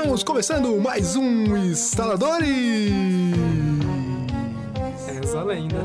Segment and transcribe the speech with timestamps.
[0.00, 2.90] Estamos começando mais um Instaladores!
[5.22, 5.76] Essa lenda.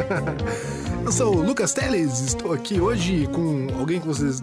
[1.04, 4.40] Eu sou o Lucas Teles, estou aqui hoje com alguém que vocês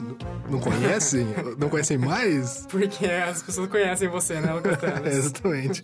[0.48, 1.26] não conhecem,
[1.58, 2.68] não conhecem mais.
[2.70, 5.17] Porque as pessoas conhecem você, né, Lucas É, Teles?
[5.17, 5.84] exatamente.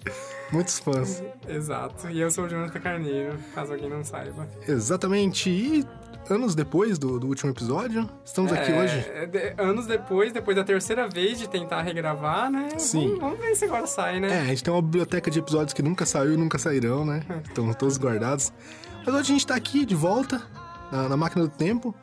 [0.51, 1.23] Muitos fãs.
[1.49, 2.07] Exato.
[2.07, 4.47] E eu sou o Jonathan Carneiro, caso alguém não saiba.
[4.67, 5.49] Exatamente.
[5.49, 5.85] E
[6.29, 9.27] anos depois do, do último episódio, estamos aqui É, hoje.
[9.27, 12.69] de- anos depois, depois da terceira vez de tentar regravar, né?
[12.77, 13.07] Sim.
[13.07, 14.39] Vamos, vamos ver se agora sai, É, né?
[14.41, 17.21] a gente tem uma biblioteca de episódios que nunca saiu e nunca sairão, né?
[17.45, 18.53] Estão todos guardados.
[19.05, 20.41] Mas hoje a gente tá aqui de volta
[20.91, 21.93] na, na máquina do tempo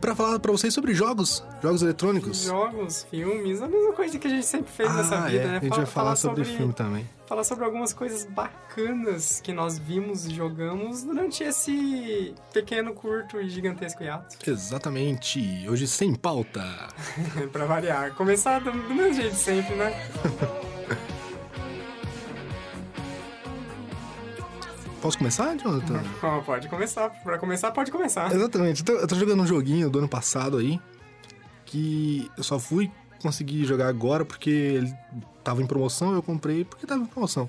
[0.00, 2.42] pra falar pra vocês sobre jogos, jogos eletrônicos.
[2.44, 5.46] Jogos, filmes, a mesma coisa que a gente sempre fez nessa ah, vida, é.
[5.46, 5.56] né?
[5.56, 7.08] A gente Fala- vai falar sobre, filme também.
[7.26, 13.48] Falar sobre algumas coisas bacanas que nós vimos e jogamos durante esse pequeno, curto e
[13.48, 14.36] gigantesco hiato.
[14.48, 15.66] Exatamente.
[15.68, 16.62] Hoje sem pauta.
[17.52, 18.14] pra variar.
[18.14, 19.92] Começar do, do mesmo jeito sempre, né?
[25.02, 26.02] Posso começar, Jonathan?
[26.44, 27.10] Pode começar.
[27.22, 28.34] Pra começar, pode começar.
[28.34, 28.82] Exatamente.
[28.82, 30.80] Então, eu tô jogando um joguinho do ano passado aí
[31.64, 32.90] que eu só fui
[33.22, 34.94] conseguir jogar agora porque ele
[35.42, 37.48] tava em promoção, eu comprei porque tava em promoção.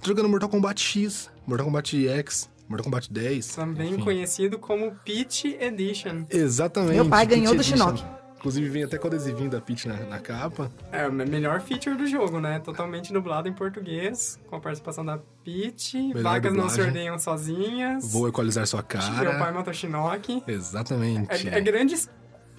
[0.00, 3.54] Tô jogando Mortal Kombat X, Mortal Kombat X, Mortal Kombat 10.
[3.54, 4.02] Também enfim.
[4.02, 6.24] conhecido como Peach Edition.
[6.30, 6.94] Exatamente.
[6.94, 7.96] Meu pai ganhou Peach do Edition.
[7.96, 8.16] Shinnok.
[8.38, 10.70] Inclusive vem até com o adesivinho da Peach na, na capa.
[10.92, 12.60] É o melhor feature do jogo, né?
[12.60, 16.12] Totalmente dublado em português, com a participação da Peach.
[16.12, 16.84] Vacas não se dublagem.
[16.84, 18.12] ordenham sozinhas.
[18.12, 19.52] Vou equalizar sua Meu pai cara.
[19.52, 20.42] mata o Shinnok.
[20.46, 21.48] Exatamente.
[21.48, 22.08] É, é grandes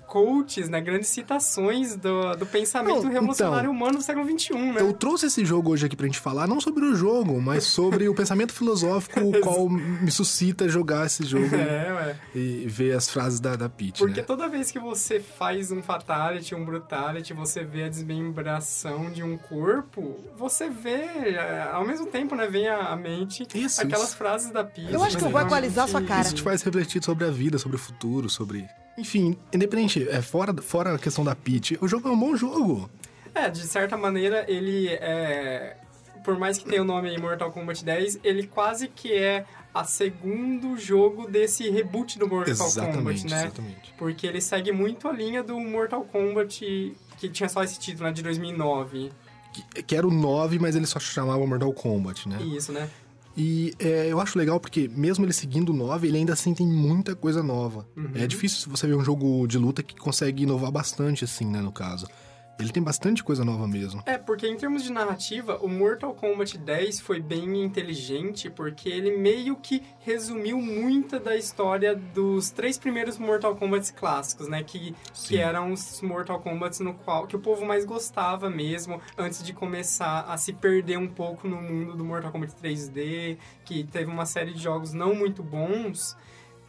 [0.07, 0.81] quotes, né?
[0.81, 4.81] Grandes citações do, do pensamento Não, revolucionário então, humano do século XXI, né?
[4.81, 8.09] Eu trouxe esse jogo hoje aqui pra gente falar, não sobre o jogo, mas sobre
[8.09, 12.15] o pensamento filosófico o qual me suscita jogar esse jogo É, ué.
[12.33, 14.25] e ver as frases da, da Peach, Porque né?
[14.25, 19.37] toda vez que você faz um fatality, um brutality, você vê a desmembração de um
[19.37, 20.91] corpo, você vê,
[21.35, 24.17] é, ao mesmo tempo, né, vem à à mente Isso, aquelas isso.
[24.17, 24.93] frases da Peach.
[24.93, 26.21] Eu acho que eu vou equalizar sua cara.
[26.21, 28.67] Isso te faz refletir sobre a vida, sobre o futuro, sobre...
[28.97, 32.89] Enfim, independente, é fora, fora a questão da Peach, o jogo é um bom jogo.
[33.33, 35.77] É, de certa maneira, ele é...
[36.23, 39.83] Por mais que tenha o nome aí Mortal Kombat 10, ele quase que é a
[39.83, 43.43] segundo jogo desse reboot do Mortal exatamente, Kombat, né?
[43.43, 43.93] exatamente.
[43.97, 48.11] Porque ele segue muito a linha do Mortal Kombat, que tinha só esse título, né,
[48.11, 49.11] de 2009.
[49.53, 52.41] Que, que era o 9, mas ele só chamava Mortal Kombat, né?
[52.41, 52.89] Isso, né?
[53.37, 56.65] E é, eu acho legal porque, mesmo ele seguindo o 9, ele ainda assim tem
[56.65, 57.87] muita coisa nova.
[57.95, 58.09] Uhum.
[58.15, 61.71] É difícil você ver um jogo de luta que consegue inovar bastante, assim, né, no
[61.71, 62.07] caso.
[62.59, 64.01] Ele tem bastante coisa nova mesmo.
[64.05, 69.15] É, porque em termos de narrativa, o Mortal Kombat 10 foi bem inteligente, porque ele
[69.15, 74.63] meio que resumiu muita da história dos três primeiros Mortal Kombat clássicos, né?
[74.63, 75.27] Que, Sim.
[75.27, 79.53] que eram os Mortal Kombat no qual que o povo mais gostava mesmo, antes de
[79.53, 84.25] começar a se perder um pouco no mundo do Mortal Kombat 3D, que teve uma
[84.25, 86.17] série de jogos não muito bons.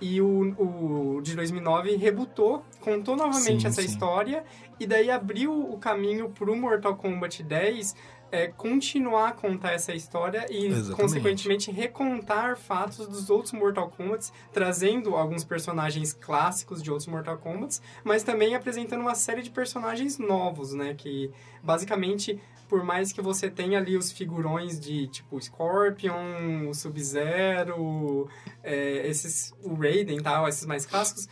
[0.01, 3.89] E o, o de 2009 rebutou, contou novamente Sim, essa sim.
[3.89, 4.45] história
[4.79, 7.97] e daí abriu o caminho pro Mortal Kombat 10
[8.31, 11.01] é, continuar a contar essa história e, Exatamente.
[11.01, 17.81] consequentemente, recontar fatos dos outros Mortal Kombats, trazendo alguns personagens clássicos de outros Mortal Kombats,
[18.05, 20.95] mas também apresentando uma série de personagens novos, né?
[20.95, 21.31] Que,
[21.63, 28.29] basicamente, por mais que você tenha ali os figurões de, tipo, Scorpion, o Sub-Zero,
[28.63, 31.29] é, esses, o Raiden e tal, esses mais clássicos,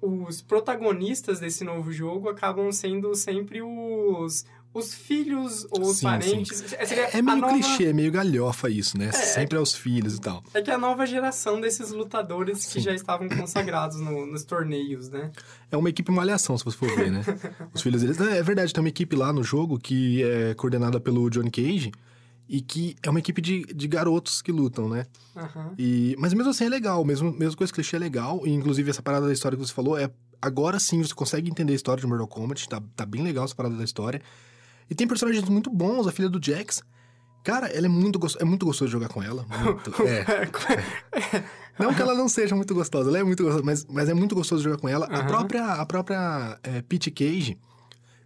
[0.00, 4.44] os protagonistas desse novo jogo acabam sendo sempre os,
[4.76, 6.58] os filhos ou os Sim, parentes.
[6.86, 9.10] Seria É a meio nova- clichê, é meio galhofa isso, né?
[9.12, 10.42] Sempre aos filhos e tal.
[10.54, 12.80] É que é a nova geração desses lutadores que Sim.
[12.80, 15.30] já estavam consagrados no- nos torneios, né?
[15.70, 17.22] É uma equipe malhação, se você for ver, né?
[17.74, 18.20] Os filhos deles.
[18.20, 21.92] É verdade, tem uma equipe lá no jogo que é coordenada pelo Johnny Cage
[22.48, 25.04] e que é uma equipe de, de garotos que lutam, né?
[25.36, 25.72] Aham.
[25.78, 28.42] E, mas mesmo assim é legal, mesmo, mesmo com esse clichê é legal.
[28.46, 30.10] E inclusive essa parada da história que você falou é.
[30.40, 33.54] Agora sim você consegue entender a história de Mortal Kombat, tá, tá bem legal essa
[33.54, 34.20] parada da história.
[34.88, 36.82] E tem personagens muito bons, a filha do Jax.
[37.42, 39.46] Cara, ela é muito, é muito gostoso jogar com ela.
[39.48, 40.24] Muito, é.
[41.78, 44.34] Não que ela não seja muito gostosa, ela é muito gostosa, mas, mas é muito
[44.34, 45.06] gostoso jogar com ela.
[45.06, 45.26] A Aham.
[45.26, 47.58] própria, a própria é, Peach Cage,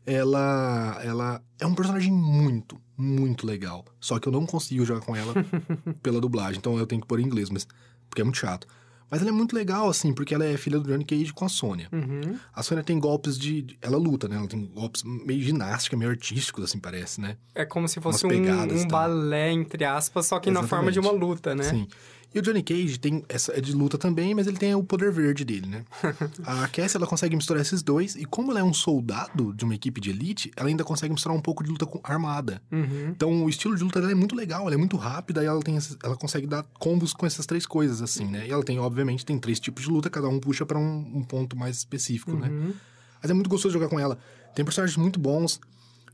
[0.07, 3.85] ela, ela é um personagem muito, muito legal.
[4.01, 5.35] Só que eu não consigo jogar com ela
[6.03, 7.67] pela dublagem, então eu tenho que pôr em inglês, mas,
[8.09, 8.67] porque é muito chato.
[9.11, 11.49] Mas ela é muito legal, assim, porque ela é filha do Johnny Cage com a
[11.49, 11.89] Sônia.
[11.91, 12.39] Uhum.
[12.55, 13.77] A Sônia tem golpes de.
[13.83, 14.37] Ela luta, né?
[14.37, 17.37] Ela tem golpes meio ginástica, meio artísticos, assim, parece, né?
[17.55, 19.01] É como se fosse um, pegadas um tal.
[19.01, 21.29] balé, entre aspas, só que na forma de uma Exatamente.
[21.29, 21.65] luta, né?
[21.65, 21.89] Sim.
[22.33, 25.11] E o Johnny Cage tem essa é de luta também, mas ele tem o poder
[25.11, 25.85] verde dele, né?
[26.47, 29.75] a Cassie, ela consegue misturar esses dois, e como ela é um soldado de uma
[29.75, 32.63] equipe de elite, ela ainda consegue misturar um pouco de luta com armada.
[32.71, 33.09] Uhum.
[33.11, 35.61] Então, o estilo de luta dela é muito legal, ela é muito rápida e ela,
[35.61, 38.47] tem ela consegue dar combos com essas três coisas, assim, né?
[38.47, 41.25] E ela tem, obviamente, tem três tipos de luta, cada um puxa pra um, um
[41.25, 42.49] ponto mais específico, né?
[42.49, 42.73] Uhum.
[43.21, 44.19] Mas é muito gostoso jogar com ela.
[44.55, 45.61] Tem personagens muito bons.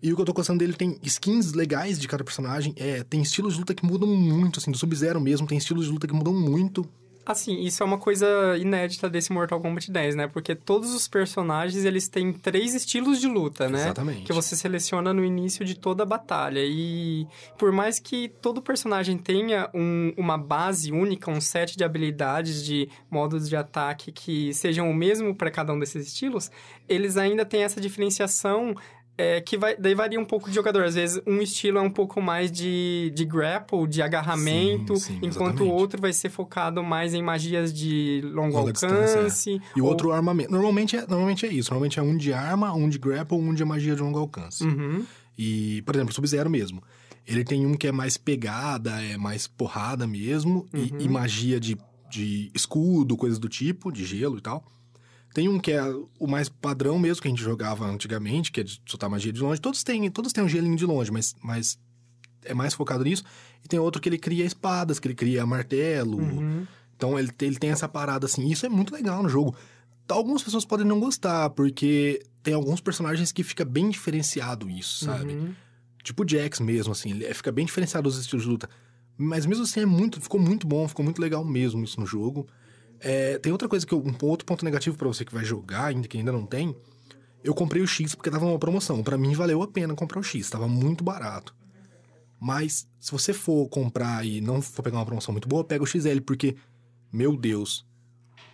[0.02, 2.74] E o que eu tô gostando dele tem skins legais de cada personagem.
[2.76, 5.92] É, tem estilos de luta que mudam muito, assim, do Sub-Zero mesmo, tem estilos de
[5.92, 6.86] luta que mudam muito.
[7.28, 10.28] Assim, isso é uma coisa inédita desse Mortal Kombat 10, né?
[10.28, 13.80] Porque todos os personagens, eles têm três estilos de luta, né?
[13.80, 14.22] Exatamente.
[14.22, 16.60] Que você seleciona no início de toda a batalha.
[16.64, 17.26] E
[17.58, 22.88] por mais que todo personagem tenha um- uma base única, um set de habilidades, de
[23.10, 26.48] modos de ataque que sejam o mesmo para cada um desses estilos,
[26.88, 28.72] eles ainda têm essa diferenciação
[29.18, 30.84] é, que vai, daí varia um pouco de jogador.
[30.84, 35.18] Às vezes, um estilo é um pouco mais de, de grapple, de agarramento, Sim, sim,
[35.22, 39.60] enquanto o outro vai ser focado mais em magias de longo Longa alcance.
[39.74, 40.50] E o ou- outro armamento.
[40.50, 41.70] Normalmente é, normalmente é isso.
[41.70, 44.64] Normalmente é um de arma, um de grapple, um de magia de longo alcance.
[44.64, 45.04] Uhum.
[45.38, 46.82] E, por exemplo, Sub-Zero mesmo.
[47.26, 51.00] Ele tem um que é mais pegada, é mais porrada mesmo, e- Uhum.
[51.00, 51.76] e, magia de,
[52.08, 54.64] de escudo, coisas do tipo, de gelo e tal.
[55.36, 55.82] Tem um que é
[56.18, 59.38] o mais padrão mesmo, que a gente jogava antigamente, que é de soltar magia de
[59.38, 59.60] longe.
[59.60, 61.78] Todos têm, todos têm um gelinho de longe, mas, mas
[62.42, 63.22] é mais focado nisso.
[63.62, 66.16] E tem outro que ele cria espadas, que ele cria martelo.
[66.22, 66.66] Uhum.
[66.96, 68.48] Então ele, tem- ele tem essa parada assim.
[68.50, 69.54] Isso é muito legal no jogo.
[70.08, 75.34] Algumas pessoas podem não gostar, porque tem alguns personagens que fica bem diferenciado isso, sabe?
[75.34, 75.52] Uhum.
[76.02, 78.70] Tipo o Jax mesmo, assim, ele fica bem diferenciado os estilos de luta.
[79.18, 82.48] Mas mesmo assim é muito, ficou muito bom, ficou muito legal mesmo isso no jogo.
[83.00, 85.86] É, tem outra coisa que eu, um outro ponto negativo pra você que vai jogar,
[85.86, 86.74] ainda que ainda não tem.
[87.44, 89.02] Eu comprei o X porque tava numa promoção.
[89.02, 91.54] Pra mim valeu a pena comprar o X, tava muito barato.
[92.40, 95.86] Mas se você for comprar e não for pegar uma promoção muito boa, pega o
[95.86, 96.56] XL, porque
[97.12, 97.86] meu Deus,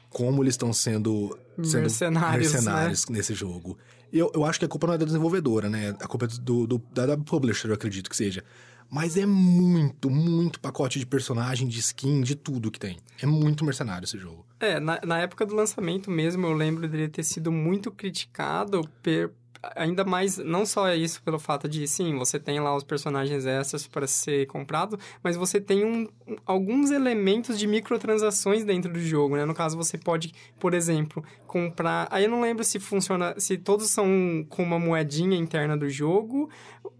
[0.09, 2.59] como eles estão sendo, sendo Mercenários, né?
[2.59, 3.77] mercenários nesse jogo.
[4.13, 5.91] Eu, eu acho que a culpa não é da desenvolvedora, né?
[6.01, 8.45] A culpa é do, do- da, da publisher, eu acredito que seja.
[8.95, 12.99] Mas é muito, muito pacote de personagem, de skin, de tudo que tem.
[13.23, 14.45] É muito mercenário esse jogo.
[14.61, 19.31] É, na, na época do lançamento mesmo, eu lembro dele ter sido muito criticado, per-
[19.77, 23.87] ainda mais, não só isso pelo fato de, sim, você tem lá os personagens extras
[23.87, 26.07] para ser comprado, mas você tem um-
[26.45, 29.45] alguns elementos de microtransações dentro do jogo, né?
[29.47, 32.09] No caso, você pode, por exemplo, comprar...
[32.11, 36.51] Aí eu não lembro se funciona, se todos são com uma moedinha interna do jogo,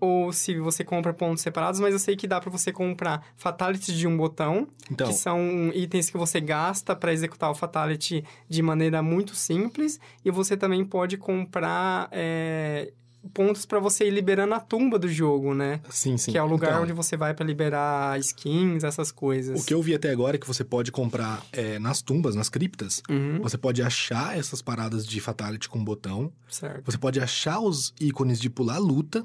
[0.01, 3.97] ou se você compra pontos separados, mas eu sei que dá para você comprar fatalities
[3.97, 8.63] de um botão, Então, que são itens que você gasta para executar o Fatality de
[8.63, 10.01] maneira muito simples.
[10.25, 12.93] E você também pode comprar é,
[13.33, 15.81] pontos para você ir liberando a tumba do jogo, né?
[15.91, 16.33] sim, sim.
[16.33, 19.61] Que é o lugar Então, onde você vai para liberar skins, essas coisas.
[19.61, 22.49] O que eu vi até agora é que você pode comprar é, nas tumbas, nas
[22.49, 23.03] criptas.
[23.09, 26.33] Uhum, Você pode achar essas paradas de Fatality com botão.
[26.49, 26.83] certo.
[26.85, 29.25] Você pode achar os ícones de pular luta.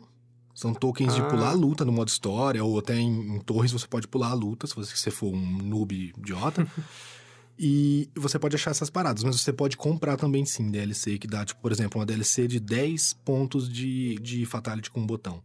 [0.57, 1.25] São tokens de Ah.
[1.25, 4.65] pular luta no modo história, ou até em, em torres você pode pular a luta,
[4.65, 6.67] se você, for um noob idiota.
[7.59, 11.45] e você pode achar essas paradas, mas você pode comprar também sim DLC, que dá,
[11.45, 15.43] tipo, por exemplo, uma DLC de 10 pontos de, de Fatality com botão.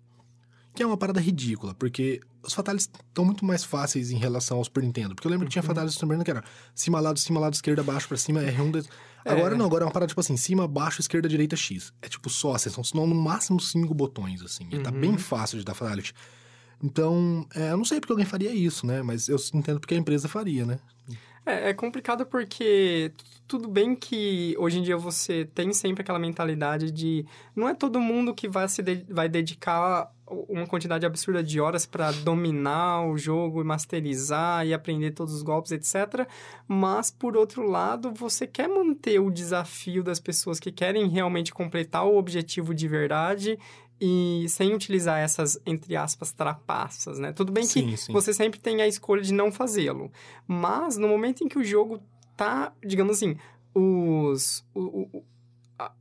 [0.74, 4.64] Que é uma parada ridícula, porque os Fatalities estão muito mais fáceis em relação ao
[4.64, 5.14] Super Nintendo.
[5.14, 6.44] Porque eu lembro que tinha Fatalities no Super Nintendo que era
[6.74, 8.86] cima, lado, cima, lado, esquerda, baixo, pra cima, R1...
[9.24, 9.58] Agora É.
[9.58, 11.92] não, agora é uma parada tipo assim, cima, baixo, esquerda, direita, X.
[12.02, 14.68] É tipo só, assim, são no máximo cinco botões, assim.
[14.82, 15.00] Tá Uhum.
[15.00, 16.12] bem fácil de dar Fatality.
[16.82, 19.02] Então, é, eu não sei porque alguém faria isso, né?
[19.02, 20.78] Mas eu entendo porque a empresa faria, né?
[21.44, 23.12] É, é complicado porque
[23.48, 28.00] tudo bem que hoje em dia você tem sempre aquela mentalidade de não é todo
[28.00, 30.08] mundo que vai se de- vai dedicar
[30.48, 35.42] uma quantidade absurda de horas para dominar o jogo e masterizar e aprender todos os
[35.42, 36.26] golpes, etc.
[36.66, 42.04] Mas por outro lado, você quer manter o desafio das pessoas que querem realmente completar
[42.06, 43.58] o objetivo de verdade
[44.00, 47.32] e sem utilizar essas entre aspas trapaças, né?
[47.32, 48.12] Tudo bem que Sim, sim.
[48.12, 50.10] você sempre tem a escolha de não fazê-lo.
[50.46, 52.00] Mas no momento em que o jogo
[52.36, 53.36] tá, digamos assim,
[53.74, 54.64] os.
[54.74, 55.24] o- o-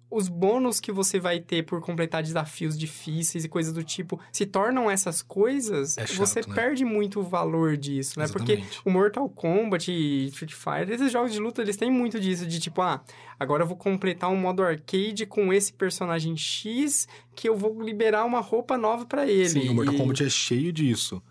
[0.10, 4.46] os bônus que você vai ter por completar desafios difíceis e coisas do tipo se
[4.46, 6.54] tornam essas coisas, É chato, você né?
[6.54, 8.28] perde muito o valor disso, né?
[8.28, 12.46] Porque o Mortal Kombat e Street Fighter, esses jogos de luta, eles têm muito disso,
[12.46, 13.02] de tipo, ah,
[13.40, 18.26] agora eu vou completar um modo arcade com esse personagem X que eu vou liberar
[18.26, 19.48] uma roupa nova pra ele.
[19.48, 21.24] Sim, o Mortal E- Kombat é cheio disso.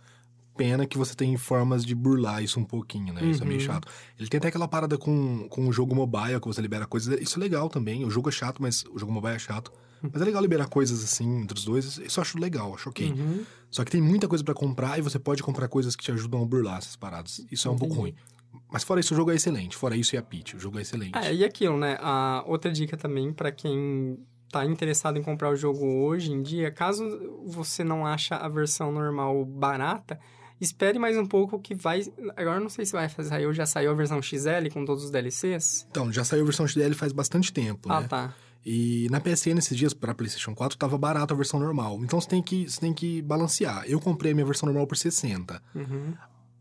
[0.57, 3.25] Pena que você tem formas de burlar isso um pouquinho, né?
[3.25, 3.66] Isso é meio Uhum.
[3.66, 3.88] chato.
[4.19, 7.19] Ele tem até aquela parada com, com o jogo mobile, que você libera coisas.
[7.21, 8.04] Isso é legal também.
[8.04, 9.73] O jogo é chato, mas o jogo mobile é chato.
[10.02, 11.99] Mas é legal liberar coisas assim entre os dois.
[11.99, 13.11] Isso eu acho legal, acho ok.
[13.11, 13.45] Uhum.
[13.71, 16.42] Só que tem muita coisa pra comprar e você pode comprar coisas que te ajudam
[16.42, 17.45] a burlar essas paradas.
[17.50, 18.11] Isso é um pouco ruim.
[18.11, 18.25] Entendi.
[18.73, 19.76] Mas fora isso, o jogo é excelente.
[19.76, 21.16] Fora isso e a Peach, o jogo é excelente.
[21.16, 21.97] É, e aquilo, né?
[22.00, 24.19] A outra dica também para quem
[24.50, 27.04] tá interessado em comprar o jogo hoje em dia, caso
[27.47, 30.19] você não acha a versão normal barata,
[30.61, 32.02] espere mais um pouco que vai...
[32.37, 35.05] Agora eu não sei se vai sair, ou já saiu a versão XL com todos
[35.05, 35.87] os DLCs?
[35.90, 38.09] Então, já saiu a versão XL faz bastante tempo, Ah, né?
[38.09, 38.35] tá.
[38.64, 41.99] E na PSN esses dias para PlayStation 4 tava barato a versão normal.
[42.05, 43.85] Então você tem que você tem que balancear.
[43.87, 45.62] Eu comprei a minha versão normal por 60.
[45.75, 46.12] Uhum.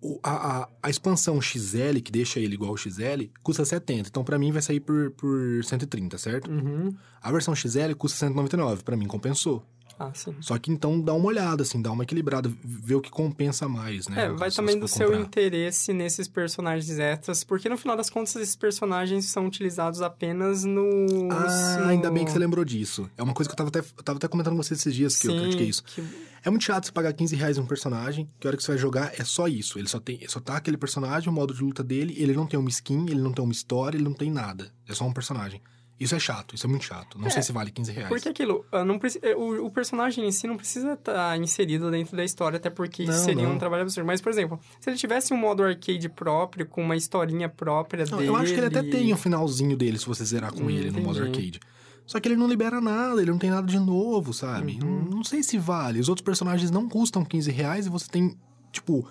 [0.02, 4.08] O- a, a, a expansão XL, que deixa ele igual ao XL, custa 70.
[4.08, 6.50] Então pra mim vai sair por, por 130, certo?
[6.50, 6.96] Uhum.
[7.22, 8.82] A versão XL custa 199.
[8.82, 9.62] Pra mim compensou.
[10.02, 10.34] Ah, sim.
[10.40, 14.08] Só que então dá uma olhada, assim, dá uma equilibrada, vê o que compensa mais,
[14.08, 14.24] né?
[14.26, 15.22] É, vai também do seu comprar.
[15.22, 21.30] interesse nesses personagens extras, porque no final das contas esses personagens são utilizados apenas no...
[21.32, 21.86] Ah, no...
[21.90, 23.10] ainda bem que você lembrou disso.
[23.18, 25.18] É uma coisa que eu tava até, eu tava até comentando com você esses dias
[25.18, 25.84] que eu Sim, critiquei isso.
[25.84, 26.02] que-
[26.46, 28.72] É muito chato você pagar 15 reais em um personagem, que a hora que você
[28.72, 29.78] vai jogar é só isso.
[29.78, 32.58] Ele só tem, só tá aquele personagem, o modo de luta dele, ele não tem
[32.58, 34.72] uma skin, ele não tem uma história, ele não tem nada.
[34.88, 35.62] É só um personagem.
[36.00, 37.20] Isso é chato, isso é muito chato.
[37.20, 38.08] Não É, sei se vale 15 reais.
[38.08, 39.00] Porque aquilo, não
[39.38, 43.14] o, o personagem em si não precisa estar inserido dentro da história, até porque Não,
[43.14, 43.56] seria não.
[43.56, 44.08] um trabalho absurdo.
[44.08, 48.18] Mas, por exemplo, se ele tivesse um modo arcade próprio, com uma historinha própria Não,
[48.18, 48.30] dele...
[48.30, 50.90] eu acho que ele até tem um finalzinho dele se você zerar com Hum, ele
[50.92, 51.38] no modo entendi.
[51.38, 51.60] arcade.
[52.06, 54.80] Só que ele não libera nada, ele não tem nada de novo, sabe?
[54.82, 55.02] Uhum.
[55.02, 56.00] Não, não sei se vale.
[56.00, 58.36] Os outros personagens não custam 15 reais e você tem,
[58.72, 59.08] tipo...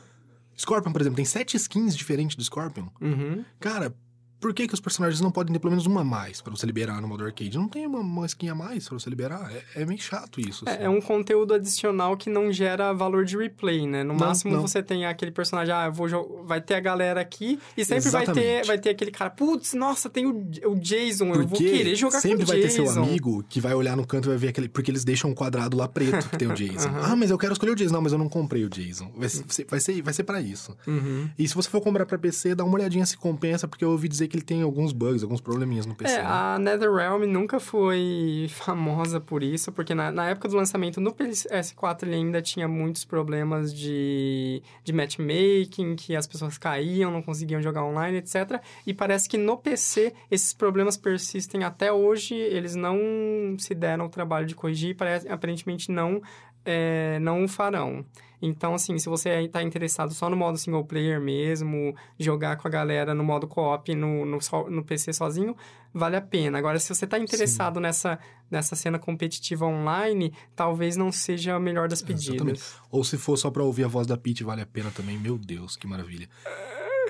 [0.56, 2.86] Scorpion, por exemplo, tem sete skins diferentes do Scorpion.
[3.00, 3.44] Uhum.
[3.60, 3.94] Cara,
[4.40, 6.64] por que, que os personagens não podem ter pelo menos uma a mais pra você
[6.66, 7.56] liberar no modo arcade?
[7.58, 9.50] Não tem uma, uma skin a mais pra você liberar?
[9.74, 10.64] É, é meio chato isso.
[10.68, 10.78] assim.
[10.78, 14.02] É, é um conteúdo adicional que não gera valor de replay, né?
[14.02, 14.62] No Não, máximo não.
[14.62, 16.08] você tem aquele personagem, ah, eu vou
[16.46, 20.08] vai ter a galera aqui e sempre vai ter, vai ter aquele cara, putz, nossa,
[20.08, 22.86] tem o, o Jason, eu vou Porque querer jogar sempre com o vai ter Jason.
[22.92, 24.68] seu amigo que vai olhar no canto e vai ver aquele.
[24.68, 26.88] Porque eles deixam um quadrado lá preto que tem o Jason.
[26.88, 27.12] Aham.
[27.12, 27.92] Ah, mas eu quero escolher o Jason.
[27.94, 29.10] Não, mas eu não comprei o Jason.
[29.16, 30.76] Vai ser, vai ser, vai ser pra isso.
[30.86, 31.28] Uhum.
[31.38, 34.08] E se você for comprar pra PC, dá uma olhadinha se compensa, porque eu ouvi
[34.08, 36.14] dizer que ele tem alguns bugs, alguns probleminhas no PC.
[36.14, 36.24] É, né?
[36.24, 42.04] a NetherRealm nunca foi famosa por isso, porque na, na época do lançamento no PS4
[42.04, 47.84] ele ainda tinha muitos problemas de, de matchmaking, que as pessoas caíam, não conseguiam jogar
[47.84, 48.60] online, etc.
[48.86, 52.98] E parece que no PC esses problemas persistem até hoje, eles não
[53.58, 56.22] se deram o trabalho de corrigir e aparentemente não,
[56.64, 58.04] é, não o farão.
[58.40, 62.70] Então, assim, se você está interessado só no modo single player mesmo, jogar com a
[62.70, 64.38] galera no modo co-op no, no,
[64.70, 65.56] no PC sozinho,
[65.92, 66.58] vale a pena.
[66.58, 68.18] Agora, se você está interessado nessa,
[68.50, 72.28] nessa cena competitiva online, talvez não seja a melhor das pedidas.
[72.28, 72.62] Exatamente.
[72.90, 75.18] Ou se for só pra ouvir a voz da Peach, vale a pena também.
[75.18, 76.28] Meu Deus, que maravilha.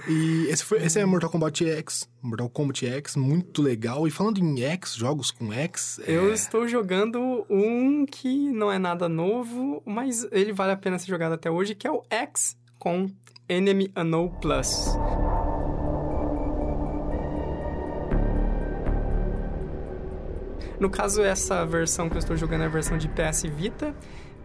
[0.07, 2.09] E esse, foi, esse é Mortal Kombat X.
[2.23, 4.07] Mortal Kombat X, muito legal.
[4.07, 5.99] E falando em X, jogos com X...
[6.07, 10.99] é- Eu estou jogando um que não é nada novo, mas ele vale a pena
[10.99, 13.07] ser jogado até hoje, que é o X com
[13.49, 14.89] Enemy Unknown Plus.
[20.81, 23.95] No caso, essa versão que eu estou jogando é a versão de PS Vita,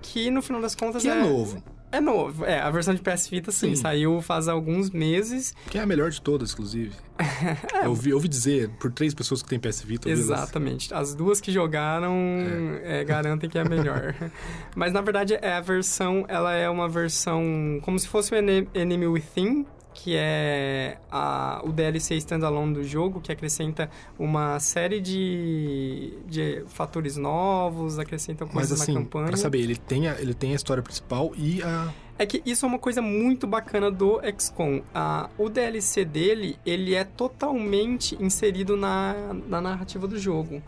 [0.02, 1.64] que no final das contas Que é novo.
[1.94, 2.60] É novo, é.
[2.60, 3.76] A versão de PS Vita, sim, Sim.
[3.76, 5.54] saiu faz alguns meses.
[5.70, 6.96] Que é a melhor de todas, inclusive.
[7.84, 10.10] eu, ouvi, eu ouvi dizer, por três pessoas que têm PS Vita...
[10.10, 10.92] Exatamente.
[10.92, 12.16] As duas que jogaram
[12.84, 14.16] é, garantem que é a melhor.
[14.76, 18.68] Mas na verdade é a versão, ela é uma versão como se fosse o Ene-
[18.74, 26.14] Enemy Within, que é a, o DLC standalone do jogo, que acrescenta uma série de,
[26.28, 29.28] de fatores novos, acrescentam Mas coisas assim, na campanha.
[29.28, 31.94] pra saber, ele tem, a, ele tem a história principal e a...
[32.18, 34.84] É que isso é uma coisa muito bacana do XCOM.
[34.94, 40.62] Ah, o DLC dele, ele é totalmente inserido na, na narrativa do jogo.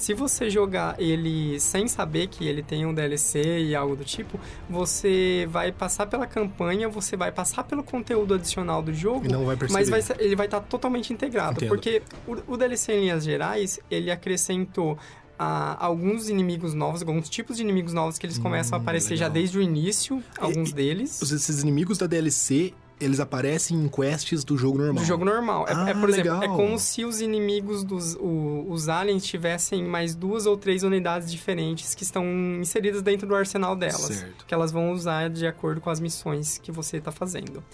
[0.00, 4.40] Se você jogar ele sem saber que ele tem um DLC e algo do tipo,
[4.68, 9.90] você vai passar pela campanha, você vai passar pelo conteúdo adicional do jogo, vai mas
[9.90, 11.58] vai ele vai estar totalmente integrado.
[11.58, 11.68] Entendo.
[11.68, 14.98] Porque o, o DLC, em linhas gerais, ele acrescentou
[15.38, 19.24] alguns inimigos novos, alguns tipos de inimigos novos que eles começam a Hum, aparecer já
[19.26, 19.34] legal.
[19.34, 21.20] desde o início, alguns e- deles.
[21.22, 25.02] Esses inimigos da DLC, eles aparecem em quests do jogo normal.
[25.02, 25.66] Do jogo normal.
[25.66, 26.42] É- Ah, é, por exemplo, legal.
[26.42, 31.30] é como se os inimigos dos o- os aliens tivessem mais duas ou três unidades
[31.32, 32.24] diferentes que estão
[32.60, 34.00] inseridas dentro do arsenal delas.
[34.16, 34.44] Certo.
[34.46, 37.64] Que elas vão usar de acordo com as missões que você está fazendo.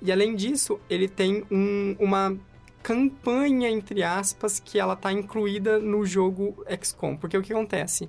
[0.00, 2.36] E além disso, ele tem um- uma
[2.82, 7.16] campanha, entre aspas, que ela está incluída no jogo XCOM.
[7.16, 8.08] Porque o que acontece?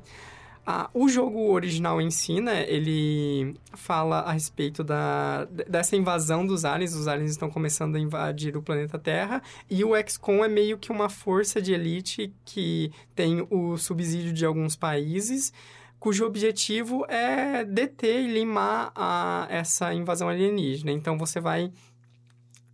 [0.66, 6.64] Ah, o jogo original em si, né, ele fala a respeito da, dessa invasão dos
[6.64, 6.96] aliens.
[6.96, 9.42] Os aliens estão começando a invadir o planeta Terra.
[9.70, 14.46] E o XCOM é meio que uma força de elite que tem o subsídio de
[14.46, 15.52] alguns países,
[16.00, 20.92] cujo objetivo é deter e limar a, essa invasão alienígena.
[20.92, 21.74] Então você vai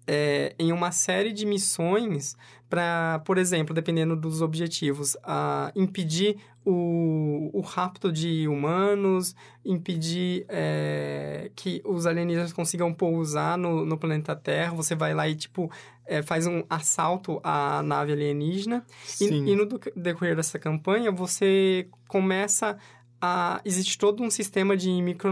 [0.05, 2.35] é, em uma série de missões
[2.69, 9.35] para, por exemplo, dependendo dos objetivos, uh, impedir o, o rapto de humanos,
[9.65, 14.73] impedir é, que os alienígenas consigam pousar no, no planeta Terra.
[14.75, 15.71] Você vai lá e, tipo,
[16.05, 18.85] é, faz um assalto à nave alienígena.
[19.19, 22.77] E, e, no decorrer dessa campanha, você começa
[23.19, 23.59] a...
[23.65, 25.31] Existe todo um sistema de micro,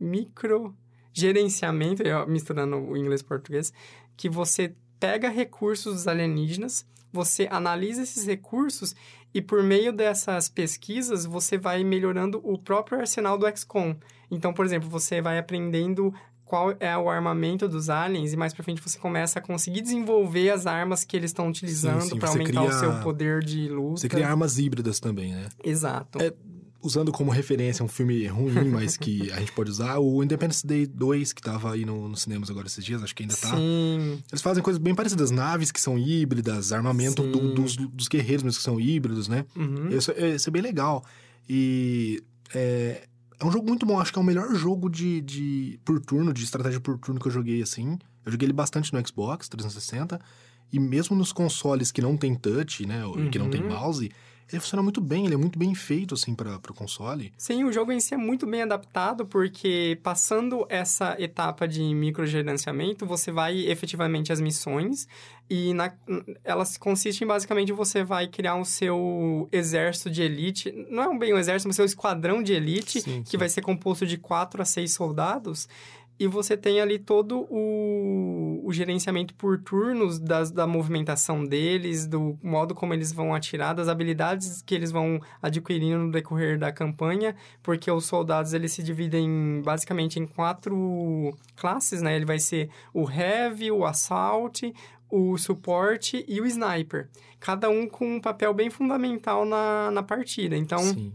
[0.00, 0.74] micro
[1.12, 3.72] gerenciamento, misturando o inglês e o português,
[4.16, 4.74] que você
[5.04, 8.96] pega recursos dos alienígenas, você analisa esses recursos
[9.34, 13.94] e por meio dessas pesquisas você vai melhorando o próprio arsenal do XCOM.
[14.30, 18.64] Então, por exemplo, você vai aprendendo qual é o armamento dos aliens e mais pra
[18.64, 22.62] frente você começa a conseguir desenvolver as armas que eles estão utilizando para aumentar cria...
[22.62, 24.00] o seu poder de luta.
[24.00, 25.48] Você cria armas híbridas também, né?
[25.62, 26.18] Exato.
[26.18, 26.32] É,
[26.84, 30.86] usando como referência um filme ruim, mas que a gente pode usar, o Independence Day
[30.86, 33.56] 2, que tava aí nos no cinemas agora esses dias, acho que ainda tá.
[33.56, 34.22] Sim.
[34.30, 38.58] Eles fazem coisas bem parecidas, naves que são híbridas, armamento do, dos, dos guerreiros mesmo
[38.58, 39.46] que são híbridos, né?
[39.56, 39.88] Uhum.
[39.88, 41.02] Isso, é, isso é bem legal.
[41.48, 42.22] E
[42.54, 43.08] é,
[43.40, 46.34] é um jogo muito bom, acho que é o melhor jogo de, de por turno,
[46.34, 47.98] de estratégia por turno que eu joguei, assim.
[48.26, 50.20] Eu joguei ele bastante no Xbox 360,
[50.70, 53.30] e mesmo nos consoles que não tem touch, né, uhum.
[53.30, 53.70] que não tem uhum.
[53.70, 54.10] mouse
[54.52, 57.32] ele funciona muito bem, ele é muito bem feito, assim, para o console.
[57.36, 63.06] Sim, o jogo em si é muito bem adaptado, porque passando essa etapa de microgerenciamento,
[63.06, 65.08] você vai efetivamente às missões,
[65.48, 65.92] e na,
[66.42, 71.34] elas consistem basicamente você vai criar o seu exército de elite, não é um bem
[71.34, 73.36] um exército, mas seu esquadrão de elite, sim, que sim.
[73.36, 75.68] vai ser composto de quatro a seis soldados,
[76.18, 82.38] e você tem ali todo o, o gerenciamento por turnos das, da movimentação deles, do
[82.42, 87.34] modo como eles vão atirar, das habilidades que eles vão adquirindo no decorrer da campanha,
[87.62, 92.14] porque os soldados eles se dividem basicamente em quatro classes, né?
[92.14, 94.72] Ele vai ser o Heavy, o Assault,
[95.10, 97.08] o suporte e o sniper.
[97.40, 100.56] Cada um com um papel bem fundamental na, na partida.
[100.56, 101.12] Então, Sim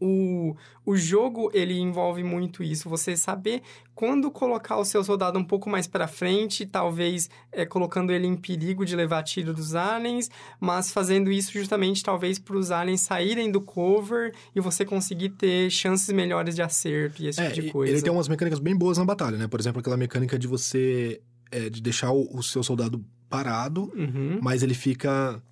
[0.00, 3.62] o, o jogo ele envolve muito isso, você saber
[3.94, 8.36] quando colocar o seu soldado um pouco mais para frente, talvez é, colocando ele em
[8.36, 13.50] perigo de levar tiro dos aliens, mas fazendo isso justamente talvez para os aliens saírem
[13.50, 17.72] do cover e você conseguir ter chances melhores de acerto e esse é, tipo de
[17.72, 17.92] coisa.
[17.92, 19.48] Ele tem umas mecânicas bem boas na batalha, né?
[19.48, 24.38] Por exemplo, aquela mecânica de você é, de deixar o, o, seu soldado parado, uhum.
[24.42, 25.42] mas ele fica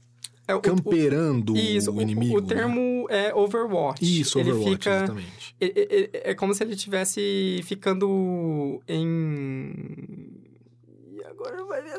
[0.47, 2.35] é, camperando o, isso, o inimigo.
[2.35, 2.47] O, o né?
[2.47, 3.29] termo né?
[3.29, 4.21] é Overwatch.
[4.21, 5.57] Isso, ele Overwatch, fica, exatamente.
[5.61, 10.34] É, é, é, como se ele estivesse ficando em
[11.67, 11.97] vai ver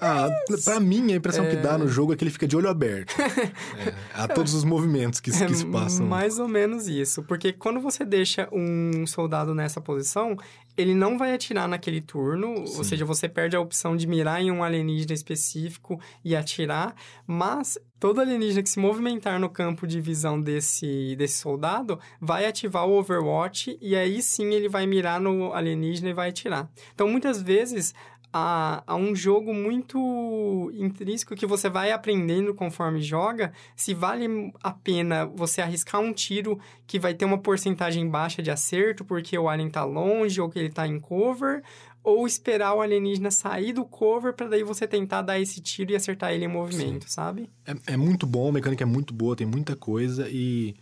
[0.00, 0.28] Ah,
[0.64, 1.50] pra mim, a impressão é...
[1.50, 3.14] que dá no jogo é que ele fica de olho aberto.
[3.20, 6.06] é, a todos os movimentos que, que se passam.
[6.06, 7.22] Mais ou menos isso.
[7.22, 10.36] Porque quando você deixa um soldado nessa posição,
[10.76, 12.78] ele não vai atirar naquele turno, Sim.
[12.78, 16.94] ou seja, você perde a opção de mirar em um alienígena específico e atirar,
[17.26, 22.86] mas todo alienígena que se movimentar no campo de visão desse, desse soldado vai ativar
[22.86, 26.68] o Overwatch e aí sim ele vai mirar no alienígena e vai atirar.
[26.92, 27.94] Então, muitas vezes,
[28.36, 34.72] a, a, um jogo muito intrínseco que você vai aprendendo conforme joga, se vale a
[34.72, 39.48] pena você arriscar um tiro que vai ter uma porcentagem baixa de acerto porque o
[39.48, 41.62] alien tá longe ou que ele tá em cover,
[42.02, 45.96] ou esperar o alienígena sair do cover para daí você tentar dar esse tiro e
[45.96, 47.10] acertar ele em movimento, Sim.
[47.10, 47.50] sabe?
[47.64, 50.74] É, é muito bom, a mecânica é muito boa, tem muita coisa e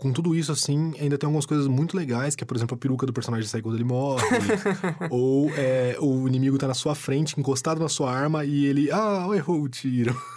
[0.00, 2.78] com tudo isso, assim, ainda tem algumas coisas muito legais, que é, por exemplo, a
[2.78, 4.24] peruca do personagem sair quando ele morre.
[5.10, 9.28] ou é, o inimigo tá na sua frente, encostado na sua arma, e ele, ah,
[9.34, 10.16] errou o tiro.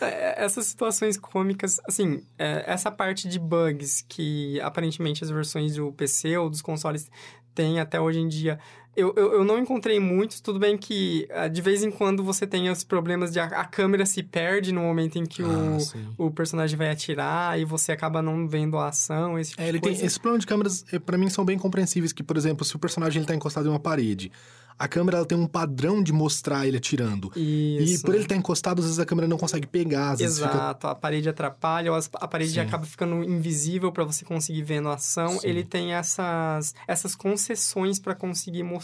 [0.00, 5.92] É, essas situações cômicas, assim, é, essa parte de bugs que aparentemente as versões do
[5.92, 7.10] PC ou dos consoles
[7.52, 8.60] têm até hoje em dia
[8.96, 10.40] eu, eu, eu, não encontrei muitos.
[10.40, 13.64] Tudo bem que uh, de vez em quando você tem os problemas de a, a
[13.64, 15.78] câmera se perde no momento em que ah,
[16.18, 19.38] o, o personagem vai atirar e você acaba não vendo a ação.
[19.38, 22.12] Esse tipo é, ele tem, esses problemas de câmeras, eh, para mim, são bem compreensíveis.
[22.12, 24.30] Que, por exemplo, se o personagem ele tá encostado em uma parede
[24.78, 27.30] a câmera ela tem um padrão de mostrar ele atirando.
[27.36, 28.00] Isso.
[28.00, 30.12] E por ele estar encostado, às vezes a câmera não consegue pegar.
[30.12, 30.90] Às Exato, fica...
[30.90, 32.60] a parede atrapalha, ou a parede Sim.
[32.60, 35.38] acaba ficando invisível para você conseguir ver a ação.
[35.38, 35.48] Sim.
[35.48, 38.83] Ele tem essas, essas concessões para conseguir mostrar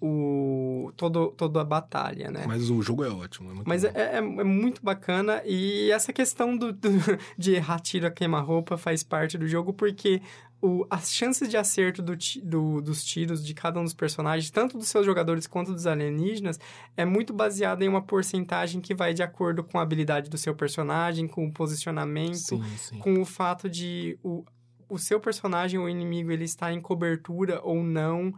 [0.00, 2.44] o, todo, toda a batalha, né?
[2.46, 3.50] Mas o jogo é ótimo.
[3.50, 6.90] É Mas é, é, é, muito bacana e essa questão do, do
[7.38, 10.20] de errar tiro a queima-roupa faz parte do jogo porque
[10.60, 14.76] o, as chances de acerto do, do, dos tiros de cada um dos personagens, tanto
[14.76, 16.58] dos seus jogadores quanto dos alienígenas,
[16.96, 20.54] é muito baseada em uma porcentagem que vai de acordo com a habilidade do seu
[20.54, 22.98] personagem, com o posicionamento, sim, sim.
[22.98, 24.44] com o fato de o,
[24.88, 28.34] o seu personagem ou inimigo ele está em cobertura ou não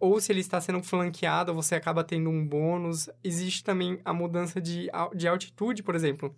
[0.00, 3.08] ou se ele está sendo flanqueado, você acaba tendo um bônus.
[3.22, 6.34] Existe também a mudança de, de altitude, por exemplo.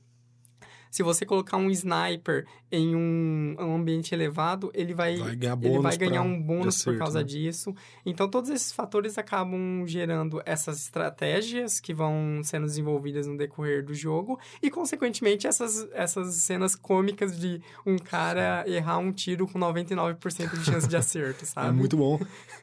[0.92, 5.78] Se você colocar um sniper em um, um ambiente elevado, ele vai, Vai ganhar ele
[5.78, 7.24] vai ganhar um bônus de por acerto, causa né?
[7.24, 7.74] disso.
[8.04, 13.94] Então, todos esses fatores acabam gerando essas estratégias que vão sendo desenvolvidas no decorrer do
[13.94, 20.58] jogo e, consequentemente, essas, essas cenas cômicas de um cara errar um tiro com 99%
[20.58, 21.68] de chance de acerto, sabe?
[21.68, 22.20] É muito bom.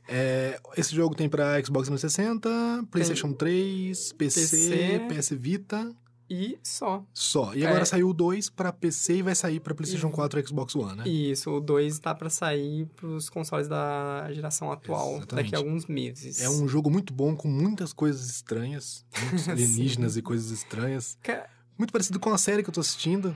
[0.08, 5.00] É, esse jogo tem pra Xbox 360, PlayStation 3, PC, PC.
[5.10, 5.92] PS Vita,
[6.30, 7.04] E só.
[7.14, 7.54] só.
[7.56, 7.86] E agora É.
[7.86, 10.98] saiu o 2 pra PC e vai sair pra PlayStation E- 4 e Xbox One,
[10.98, 11.08] né?
[11.10, 15.46] Isso, o 2 tá pra sair pros consoles da geração atual, Exatamente.
[15.52, 16.40] daqui a alguns meses.
[16.42, 19.04] É um jogo muito bom, com muitas coisas estranhas.
[19.24, 21.18] Muitos alienígenas e coisas estranhas.
[21.24, 23.36] Ca- Muito parecido com a série que eu tô assistindo.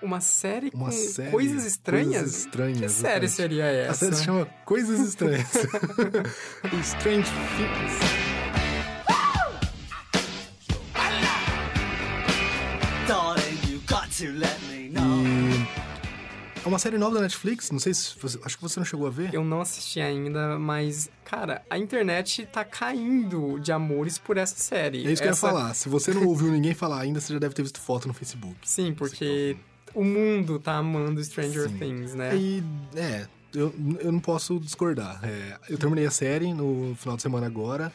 [0.00, 1.30] Uma série Uma com série.
[1.30, 2.12] coisas estranhas?
[2.22, 2.80] Coisas estranhas.
[2.80, 4.04] Que série seria A essa?
[4.06, 5.46] série se chama Coisas Estranhas.
[6.82, 8.31] Strange Things.
[16.64, 19.06] É uma série nova da Netflix, não sei se você, acho que você não chegou
[19.06, 19.34] a ver.
[19.34, 25.06] Eu não assisti ainda, mas, cara, a internet tá caindo de amores por essa série.
[25.06, 25.46] É isso que essa...
[25.46, 25.74] eu ia falar.
[25.74, 28.56] Se você não ouviu ninguém falar ainda, você já deve ter visto foto no Facebook.
[28.64, 29.56] Sim, porque
[29.94, 31.78] o mundo tá amando Stranger Sim.
[31.78, 32.36] Things, né?
[32.36, 32.62] E,
[32.94, 35.20] é, eu, eu não posso discordar.
[35.22, 37.92] É, eu terminei a série no final de semana agora.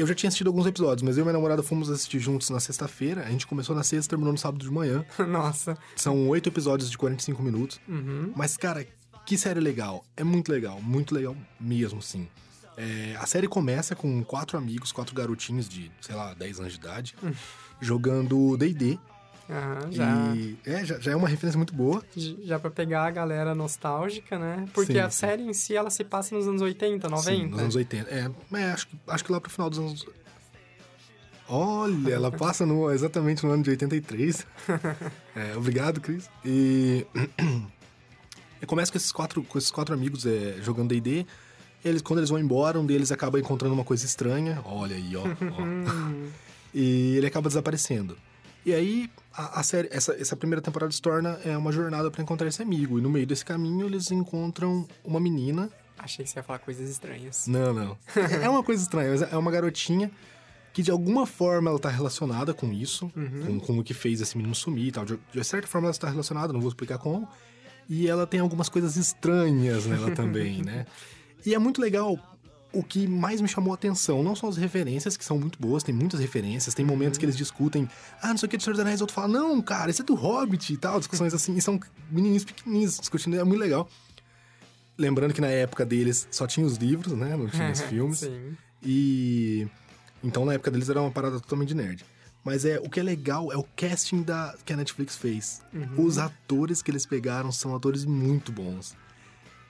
[0.00, 2.58] Eu já tinha assistido alguns episódios, mas eu e minha namorada fomos assistir juntos na
[2.58, 3.22] sexta-feira.
[3.22, 5.04] A gente começou na sexta e terminou no sábado de manhã.
[5.28, 5.76] Nossa.
[5.94, 7.78] São oito episódios de 45 minutos.
[7.86, 8.32] Uhum.
[8.34, 8.86] Mas, cara,
[9.26, 10.02] que série legal.
[10.16, 12.26] É muito legal, muito legal mesmo, sim.
[12.78, 16.78] É, a série começa com quatro amigos, quatro garotinhos de, sei lá, 10 anos de
[16.78, 17.14] idade,
[17.78, 18.98] jogando D&D.
[19.50, 20.34] Aham, já.
[20.36, 22.02] E é, já, já é uma referência muito boa.
[22.44, 24.66] Já pra pegar a galera nostálgica, né?
[24.72, 25.18] Porque Sim, a sim.
[25.18, 27.30] série em si, ela se passa nos anos 80, 90.
[27.30, 28.08] Sim, nos anos 80.
[28.10, 30.06] É, é acho, que- acho que lá pro final dos anos...
[31.48, 34.46] Olha, ela passa no, exatamente no ano de 83.
[35.34, 36.28] É, obrigado, Cris.
[36.44, 37.06] E...
[38.66, 41.26] começa com esses quatro, com esses quatro amigos é, jogando D&D.
[41.84, 44.60] Eles, quando eles vão embora, um deles acaba encontrando uma coisa estranha.
[44.64, 45.22] Olha aí, ó.
[45.22, 46.30] ó.
[46.72, 48.16] E ele acaba desaparecendo.
[48.64, 52.22] E aí, a, a série, essa, essa primeira temporada se torna é, uma jornada para
[52.22, 52.98] encontrar esse amigo.
[52.98, 55.70] E no meio desse caminho, eles encontram uma menina.
[55.98, 57.46] achei que você ia falar coisas estranhas.
[57.46, 57.98] Não, não.
[58.42, 60.10] É uma coisa estranha, mas é uma garotinha
[60.72, 63.10] que de alguma forma ela tá relacionada com isso,
[63.46, 65.04] com, com o que fez esse menino sumir e tal.
[65.04, 67.28] De, de certa forma ela está relacionada, não vou explicar como.
[67.88, 70.86] E ela tem algumas coisas estranhas nela também, né?
[71.44, 72.18] E é muito legal.
[72.72, 75.82] O que mais me chamou a atenção não são as referências, que são muito boas,
[75.82, 77.88] tem muitas referências, tem momentos que eles discutem,
[78.22, 80.04] ah, não sei o que do Senhor dos Anéis, outro fala, não, cara, isso é
[80.04, 81.80] do Hobbit e tal, discussões assim, e são
[82.10, 83.88] menininhos pequenininhos discutindo, é muito legal.
[84.96, 88.18] Lembrando que na época deles só tinha os livros, né, não tinha os filmes.
[88.20, 88.56] Sim.
[88.82, 89.66] E
[90.22, 92.04] então na época deles era uma parada totalmente de nerd.
[92.44, 95.60] Mas é o que é legal é o casting da que a Netflix fez.
[95.96, 98.96] Os atores que eles pegaram são atores muito bons.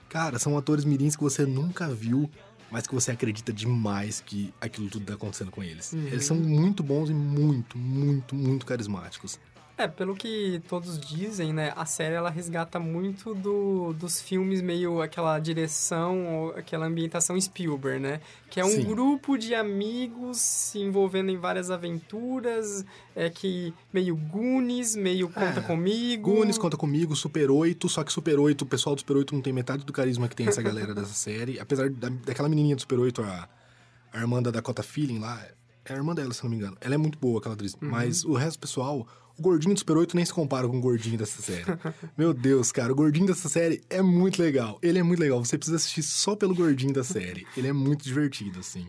[0.08, 2.30] Cara, são atores mirins que você nunca viu,
[2.70, 5.92] mas que você acredita demais que aquilo tudo tá acontecendo com eles.
[5.92, 9.38] Eles são muito bons e muito, muito, muito carismáticos.
[9.80, 15.00] É, pelo que todos dizem, né, a série ela resgata muito do, dos filmes meio
[15.00, 18.20] aquela direção aquela ambientação Spielberg, né?
[18.50, 18.84] Que é um Sim.
[18.84, 22.84] grupo de amigos se envolvendo em várias aventuras,
[23.16, 26.30] é que meio Goonies, meio Conta É, Comigo.
[26.30, 29.40] Goonies conta comigo, Super 8, só que Super 8, o pessoal do Super 8 não
[29.40, 31.58] tem metade do carisma que tem essa galera dessa série.
[31.58, 33.48] Apesar da, daquela menininha do Super 8, a,
[34.12, 35.42] a irmã da Dakota Feeling lá,
[35.84, 36.76] é a irmã dela, se não me engano.
[36.80, 37.76] Ela é muito boa, aquela atriz.
[37.80, 39.06] Mas o resto do pessoal,
[39.40, 41.64] o gordinho do Super 8 nem se compara com o gordinho dessa série.
[42.16, 44.78] Meu Deus, cara, o gordinho dessa série é muito legal.
[44.82, 45.42] Ele é muito legal.
[45.42, 47.46] Você precisa assistir só pelo gordinho da série.
[47.56, 48.86] Ele é muito divertido, assim.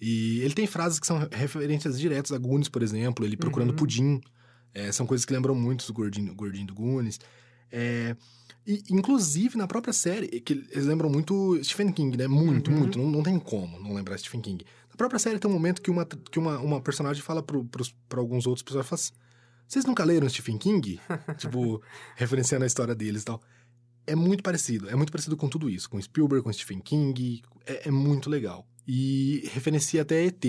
[0.00, 3.24] E ele tem frases que são referências diretas a Goonies, por exemplo.
[3.24, 4.20] Ele procurando pudim.
[4.72, 7.18] É, são coisas que lembram muito do gordinho, gordinho do Goonies.
[7.72, 8.14] É,
[8.64, 12.28] e, inclusive, na própria série, que eles lembram muito Stephen King, né?
[12.28, 12.96] Muito, muito.
[12.96, 14.64] Não, não tem como não lembrar Stephen King.
[14.88, 18.46] Na própria série tem um momento que uma, que uma, uma personagem fala pra alguns
[18.46, 19.12] outros pessoas, fala assim,
[19.70, 21.00] vocês nunca leram Stephen King?
[21.38, 21.80] tipo,
[22.16, 23.40] referenciando a história deles e tal.
[24.06, 24.88] É muito parecido.
[24.90, 25.88] É muito parecido com tudo isso.
[25.88, 27.42] Com Spielberg, com Stephen King.
[27.64, 28.66] É, é muito legal.
[28.86, 30.44] E referencia até ET.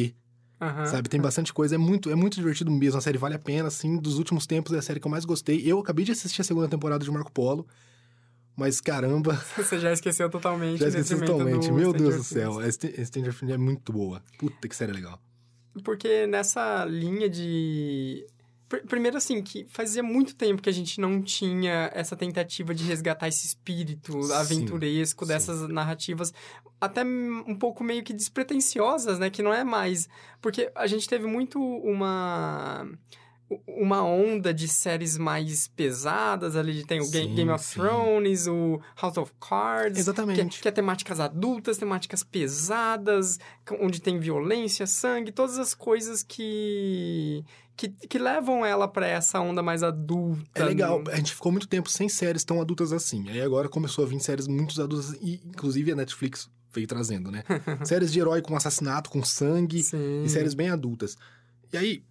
[0.59, 0.85] Aham.
[0.85, 3.67] Sabe, tem bastante coisa, é muito, é muito divertido mesmo, a série vale a pena,
[3.67, 5.59] assim, dos últimos tempos é a série que eu mais gostei.
[5.65, 7.65] Eu acabei de assistir a segunda temporada de Marco Polo,
[8.55, 10.79] mas caramba, Você já esqueceu totalmente.
[10.79, 11.67] já esqueci detrimento totalmente.
[11.67, 14.21] do Meu Stranger Deus do céu, a St- Stranger Things é muito boa.
[14.37, 15.19] Puta que série legal.
[15.83, 18.23] Porque nessa linha de
[18.87, 23.27] Primeiro, assim, que fazia muito tempo que a gente não tinha essa tentativa de resgatar
[23.27, 25.31] esse espírito Sim, aventuresco sim.
[25.31, 26.33] dessas narrativas,
[26.79, 29.29] até um pouco meio que despretensiosas, né?
[29.29, 30.09] Que não é mais.
[30.41, 32.87] Porque a gente teve muito uma.
[33.67, 36.85] Uma onda de séries mais pesadas ali.
[36.85, 37.79] Tem o Sim, Game of sim.
[37.79, 39.99] Thrones, o House of Cards.
[39.99, 40.57] Exatamente.
[40.57, 43.39] Que, que é temáticas adultas, temáticas pesadas,
[43.81, 47.43] onde tem violência, sangue, todas as coisas que.
[47.75, 50.61] que, que levam ela pra essa onda mais adulta.
[50.61, 53.27] É legal, no- a gente ficou muito tempo sem séries tão adultas assim.
[53.29, 57.43] Aí agora começou a vir séries muito adultas, e inclusive a Netflix veio trazendo, né?
[57.83, 60.23] séries de herói com assassinato, com sangue, Sim.
[60.23, 61.17] e séries bem adultas.
[61.73, 62.03] E aí,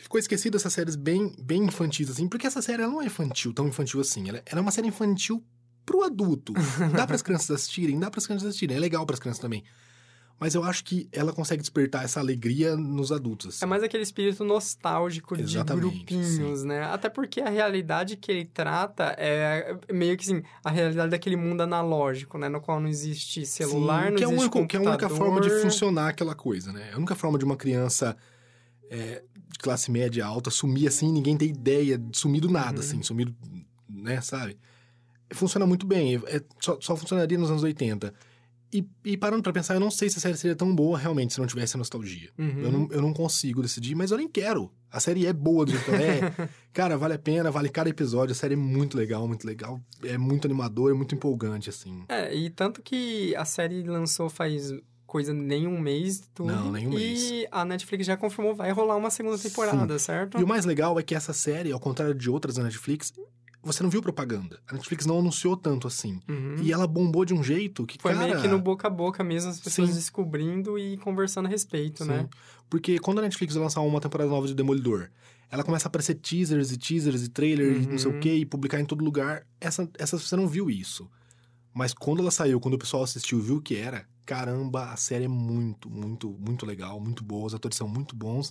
[0.00, 3.52] ficou esquecido essas séries bem, bem infantis, assim, porque essa série ela não é infantil,
[3.52, 4.28] tão infantil assim.
[4.28, 5.42] Ela, ela é uma série infantil
[5.84, 6.52] pro adulto.
[6.94, 9.40] Dá para as crianças assistirem, dá para as crianças assistirem, é legal para as crianças
[9.40, 9.62] também.
[10.38, 13.62] Mas eu acho que ela consegue despertar essa alegria nos adultos.
[13.62, 16.82] É mais aquele espírito nostálgico de Exatamente, grupinhos, né?
[16.82, 21.62] Até porque a realidade que ele trata é meio que assim, a realidade daquele mundo
[21.62, 22.50] analógico, né?
[22.50, 25.08] No qual não existe celular, Sim, não que é, existe único, que é a única
[25.08, 25.16] computador.
[25.16, 26.90] forma de funcionar aquela coisa, né?
[26.92, 28.14] A única forma de uma criança
[28.90, 29.35] é, de
[29.66, 32.86] classe média alta sumir assim, ninguém tem ideia, de sumir do nada, Uhum.
[32.86, 33.34] assim, sumir,
[33.88, 34.56] né, sabe?
[35.32, 38.14] Funciona muito bem, é- só, só funcionaria nos anos 80.
[38.72, 41.32] E, e parando pra pensar, eu não sei se a série seria tão boa realmente
[41.32, 42.30] se não tivesse a nostalgia.
[42.38, 42.60] Uhum.
[42.62, 44.70] Eu, não, eu não consigo decidir, mas eu nem quero.
[44.90, 46.20] A série é boa do jeito que ela é.
[46.72, 48.32] Cara, vale a pena, vale cada episódio.
[48.32, 49.80] A série é muito legal, muito legal.
[50.04, 52.04] É muito animador, é muito empolgante, assim.
[52.08, 54.72] É, e tanto que a série lançou faz
[55.16, 56.52] coisa nem um mês, tudo.
[56.52, 57.46] Não, nem um e mês.
[57.50, 60.38] a Netflix já confirmou, vai rolar uma segunda temporada, certo?
[60.38, 63.14] E o mais legal é que essa série, ao contrário de outras da Netflix,
[63.62, 64.60] você não viu propaganda.
[64.68, 66.20] A Netflix não anunciou tanto assim.
[66.28, 66.56] Uhum.
[66.62, 68.26] E ela bombou de um jeito que, Foi cara...
[68.26, 69.94] meio que no boca a boca mesmo, as pessoas Sim.
[69.94, 72.10] descobrindo e conversando a respeito, Sim.
[72.10, 72.28] né?
[72.68, 75.08] Porque quando a Netflix lançar uma temporada nova de Demolidor,
[75.50, 78.18] ela começa a aparecer teasers e teasers e trailers e não sei Uhum.
[78.18, 79.46] o quê, e publicar em todo lugar.
[79.60, 81.08] Essa, essa você não viu isso.
[81.76, 85.26] Mas quando ela saiu, quando o pessoal assistiu viu o que era, caramba, a série
[85.26, 88.50] é muito, muito, muito legal, muito boa, os atores são muito bons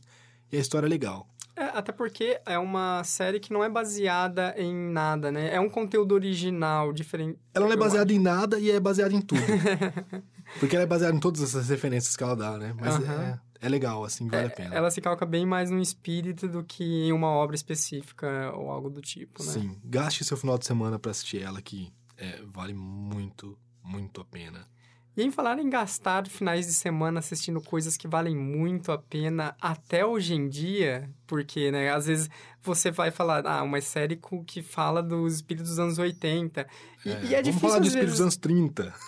[0.51, 1.27] e a história é legal.
[1.55, 5.51] É, até porque é uma série que não é baseada em nada, né?
[5.51, 7.39] É um conteúdo original, diferente.
[7.51, 9.41] Ela não é baseada em nada e é baseada em tudo.
[10.59, 12.75] Porque ela é baseada em todas essas referências que ela dá, né?
[12.79, 13.39] Mas Aham.
[13.59, 14.75] é, é legal, assim, vale É, a pena.
[14.75, 18.87] Ela se calca bem mais no espírito do que em uma obra específica ou algo
[18.87, 19.51] do tipo, né?
[19.51, 24.25] Sim, gaste seu final de semana pra assistir ela, que é, vale muito, muito a
[24.25, 24.67] pena.
[25.17, 29.55] E em falar em gastar finais de semana assistindo coisas que valem muito a pena
[29.61, 32.29] até hoje em dia, porque, né, às vezes
[32.61, 36.65] você vai falar, ah, uma série que fala dos espíritos dos anos 80.
[37.05, 38.11] E e é, vamos difícil falar às do espírito vezes...
[38.13, 38.93] dos anos 30.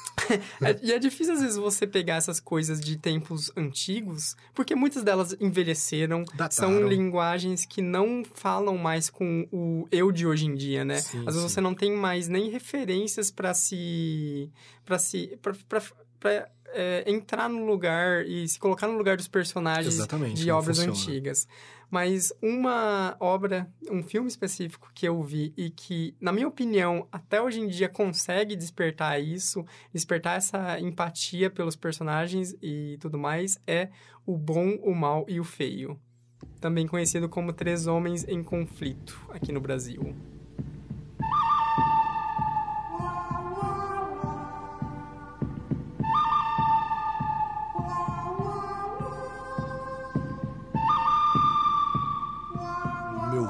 [0.62, 5.04] É- e é difícil, às vezes, você pegar essas coisas de tempos antigos, porque muitas
[5.04, 6.52] delas envelheceram, Dataram.
[6.52, 10.98] são linguagens que não falam mais com o eu de hoje em dia, né?
[11.02, 11.50] Sim, às vezes sim.
[11.50, 14.50] você não tem mais nem referências para se.
[14.84, 15.38] para se.
[15.42, 15.82] pra, pra-
[16.20, 20.78] pra, é, entrar no lugar e se colocar no lugar dos personagens Exatamente, de obras
[20.84, 20.98] funciona.
[21.00, 21.48] antigas.
[21.90, 27.42] Mas uma obra, um filme específico que eu vi e que, na minha opinião, até
[27.42, 33.90] hoje em dia consegue despertar isso, despertar essa empatia pelos personagens e tudo mais, é
[34.26, 36.00] O Bom, o Mal e o Feio.
[36.60, 40.16] Também conhecido como Três Homens em Conflito aqui no Brasil.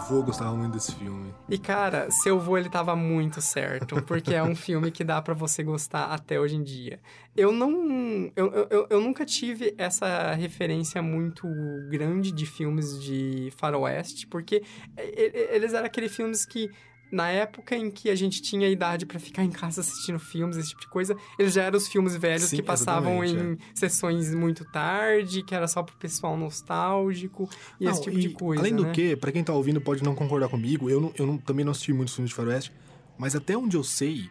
[0.07, 1.33] Avô gostava muito desse filme.
[1.49, 5.33] E cara, seu vô ele tava muito certo, porque é um filme que dá pra
[5.33, 6.99] você gostar até hoje em dia.
[7.35, 8.31] Eu não.
[8.35, 11.47] Eu, eu- eu, nunca tive essa referência muito
[11.89, 14.63] grande de filmes de faroeste, porque
[14.97, 16.71] eles eram aqueles filmes que.
[17.11, 20.69] Na época em que a gente tinha idade pra ficar em casa assistindo filmes, esse
[20.69, 24.65] tipo de coisa, eles já eram os filmes velhos Sim, que passavam em sessões muito
[24.65, 28.61] tarde, que era só pro pessoal nostálgico e esse Não, tipo e, de coisa.
[28.61, 28.91] Além do né?
[28.91, 31.71] que, pra quem tá ouvindo pode não concordar comigo, eu, não- eu não- também não
[31.71, 32.71] assisti muitos filmes de faroeste,
[33.17, 34.29] mas até onde eu sei,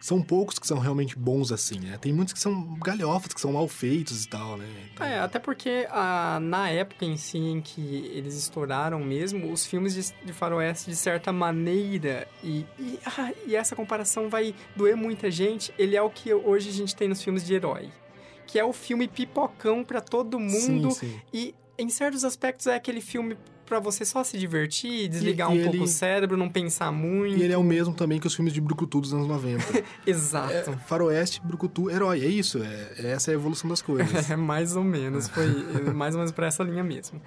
[0.00, 1.98] são poucos que são realmente bons assim, né?
[2.00, 4.66] Tem muitos que são galhofas, que são mal feitos e tal, né?
[4.94, 9.66] Então, É, até porque ah, na época em si em que eles estouraram mesmo, os
[9.66, 14.96] filmes de, de faroeste, de certa maneira, e, e, ah, e essa comparação vai doer
[14.96, 17.90] muita gente, ele é o que hoje a gente tem nos filmes de herói.
[18.46, 21.20] Que é o filme pipocão pra todo mundo, Sim, sim.
[21.32, 23.36] e em certos aspectos é aquele filme
[23.68, 27.36] pra você só se divertir, desligar e um pouco ele- o cérebro, não pensar muito.
[27.38, 29.64] E ele é o mesmo também que os filmes de Brucutu dos anos 90.
[30.06, 30.52] Exato.
[30.52, 32.24] É, faroeste, Brucutu, herói.
[32.24, 32.62] É isso.
[32.62, 34.08] É, essa é a evolução das coisas.
[34.30, 35.46] É, mais ou menos, foi
[35.94, 37.20] mais ou menos pra essa linha mesmo.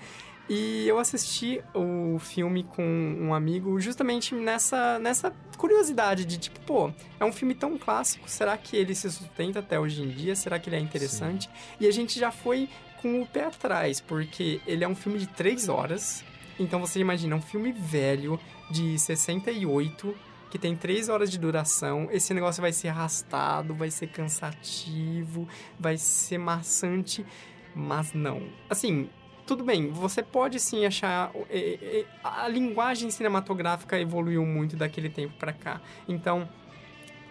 [0.49, 6.91] E eu assisti o filme com um amigo justamente nessa, nessa curiosidade de tipo, pô,
[7.19, 10.35] é um filme tão clássico, será que ele se sustenta até hoje em dia?
[10.35, 11.49] Será que ele é interessante?
[11.79, 12.67] E a gente já foi
[13.01, 16.23] com o pé atrás, porque ele é um filme de três horas.
[16.61, 20.15] Então você imagina, um filme velho de 68,
[20.49, 22.07] que tem três horas de duração.
[22.11, 25.47] Esse negócio vai ser arrastado, vai ser cansativo,
[25.79, 27.25] vai ser maçante,
[27.73, 28.43] mas não.
[28.69, 29.09] Assim,
[29.47, 31.31] tudo bem, você pode sim achar.
[31.49, 35.81] é, é, A linguagem cinematográfica evoluiu muito daquele tempo pra cá.
[36.07, 36.47] Então,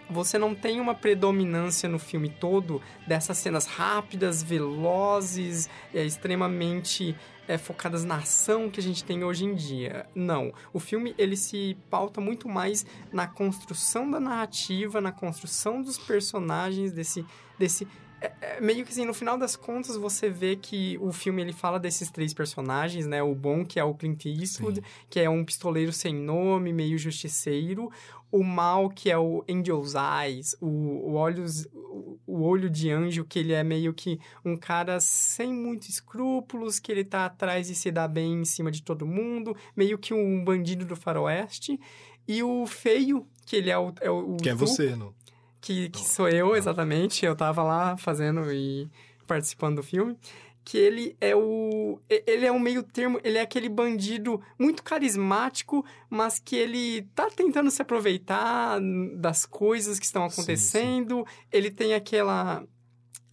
[0.09, 7.15] você não tem uma predominância no filme todo dessas cenas rápidas, velozes, é, extremamente
[7.51, 10.05] é, focadas na ação que a gente tem hoje em dia.
[10.15, 10.53] Não.
[10.71, 16.93] O filme ele se pauta muito mais na construção da narrativa, na construção dos personagens,
[16.93, 17.25] desse.
[17.59, 17.85] desse
[18.21, 21.53] é- é meio que assim, no final das contas, você vê que o filme ele
[21.53, 23.21] fala desses três personagens, né?
[23.23, 24.85] O bom, que é o Clint Eastwood, Sim.
[25.09, 27.91] que é um pistoleiro sem nome, meio justiceiro.
[28.31, 33.25] O mal, que é o Angel's Eyes, o, o, olhos, o, o olho de anjo,
[33.25, 37.75] que ele é meio que um cara sem muitos escrúpulos, que ele tá atrás e
[37.75, 41.77] se dá bem em cima de todo mundo, meio que um bandido do faroeste.
[42.25, 43.93] E o feio, que ele é o...
[43.99, 45.13] É o Que é você, não?
[45.61, 47.25] Que, que sou eu, exatamente.
[47.25, 48.89] Eu tava lá fazendo e
[49.27, 50.17] participando do filme.
[50.63, 51.99] Que ele é o.
[52.09, 57.29] Ele é um meio termo, ele é aquele bandido muito carismático, mas que ele tá
[57.29, 58.79] tentando se aproveitar
[59.15, 60.41] das coisas que estão Sim, sim.
[60.41, 61.25] acontecendo.
[61.51, 62.63] Ele tem aquela.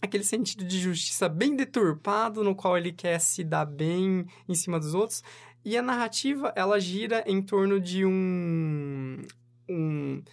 [0.01, 4.79] Aquele sentido de justiça bem deturpado, no qual ele quer se dar bem em cima
[4.79, 5.21] dos outros.
[5.63, 9.21] E a narrativa, ela gira em torno de um.
[9.69, 10.23] um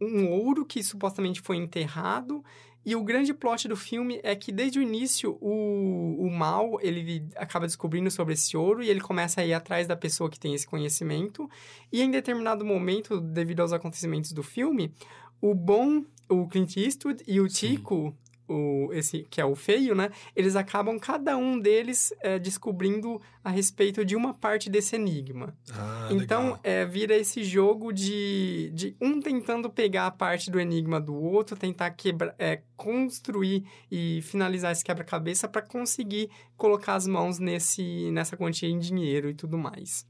[0.00, 2.44] um ouro que supostamente foi enterrado.
[2.84, 7.24] E o grande plot do filme é que desde o início o, o mal ele
[7.36, 10.52] acaba descobrindo sobre esse ouro e ele começa a ir atrás da pessoa que tem
[10.52, 11.48] esse conhecimento.
[11.92, 14.92] E em determinado momento, devido aos acontecimentos do filme,
[15.40, 17.48] o bom, o Clint Eastwood e o.
[17.48, 18.16] Tico,
[18.48, 20.10] o, esse que é o feio, né?
[20.34, 25.56] Eles acabam cada um deles é, descobrindo a respeito de uma parte desse enigma.
[25.72, 26.60] Ah, Então, legal.
[26.62, 31.56] é, vira esse jogo de, de um tentando pegar a parte do enigma do outro,
[31.56, 38.36] tentar quebra, é, construir e finalizar esse quebra-cabeça para conseguir colocar as mãos nesse, nessa
[38.36, 40.06] quantia em dinheiro e tudo mais.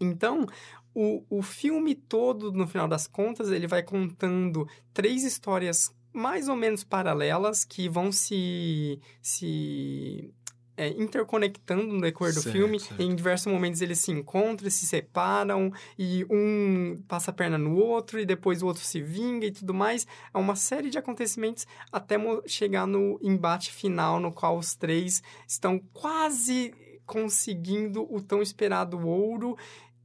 [0.00, 0.46] Então,
[0.94, 6.56] o, o filme todo, no final das contas, ele vai contando três histórias mais ou
[6.56, 10.32] menos paralelas que vão se, se
[10.76, 12.78] é, interconectando no decorrer do Certo, filme.
[12.78, 13.00] certo.
[13.02, 18.20] Em diversos momentos eles se encontram, se separam, e um passa a perna no outro,
[18.20, 20.06] e depois o outro se vinga e tudo mais.
[20.32, 22.16] É uma série de acontecimentos até
[22.46, 26.72] chegar no embate final, no qual os três estão quase
[27.04, 29.56] conseguindo o tão esperado ouro.